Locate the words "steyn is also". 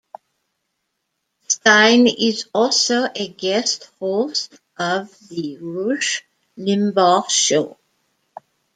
1.47-3.05